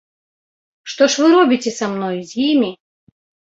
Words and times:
Што 0.93 1.09
ж 1.11 1.21
вы 1.25 1.29
робіце 1.35 1.71
са 1.81 1.85
мной, 1.93 2.17
з 2.33 2.43
імі? 2.49 2.73